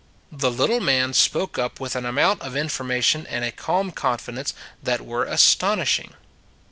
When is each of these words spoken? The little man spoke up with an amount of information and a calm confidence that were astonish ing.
The 0.31 0.49
little 0.49 0.79
man 0.79 1.13
spoke 1.13 1.59
up 1.59 1.79
with 1.79 1.95
an 1.95 2.07
amount 2.07 2.41
of 2.41 2.55
information 2.55 3.27
and 3.27 3.45
a 3.45 3.51
calm 3.51 3.91
confidence 3.91 4.55
that 4.81 5.01
were 5.05 5.25
astonish 5.25 5.99
ing. 5.99 6.15